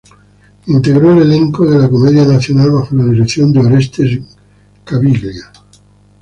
Integró 0.65 1.11
el 1.13 1.21
elenco 1.29 1.63
de 1.63 1.77
la 1.77 1.87
Comedia 1.87 2.25
Nacional 2.25 2.71
bajo 2.71 2.95
la 2.95 3.03
dirección 3.05 3.53
de 3.53 3.59
Orestes 3.59 4.19
Caviglia. 4.83 5.51